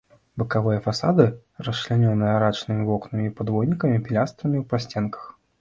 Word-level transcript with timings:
Бакавыя 0.41 0.79
фасады 0.87 1.27
расчлянёныя 1.67 2.33
арачнымі 2.39 2.83
вокнамі 2.89 3.29
і 3.29 3.35
падвойнымі 3.43 4.03
пілястрамі 4.09 4.57
ў 4.65 4.67
прасценках. 4.73 5.31